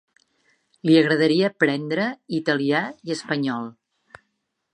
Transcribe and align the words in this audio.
Li 0.89 0.95
agradaria 1.01 1.51
aprendre 1.53 2.07
italià 2.41 2.81
i 3.11 3.15
espanyol. 3.19 3.71